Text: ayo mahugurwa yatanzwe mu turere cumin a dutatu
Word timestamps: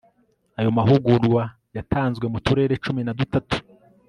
ayo 0.59 0.69
mahugurwa 0.77 1.43
yatanzwe 1.77 2.25
mu 2.33 2.39
turere 2.45 2.73
cumin 2.83 3.07
a 3.11 3.13
dutatu 3.19 3.57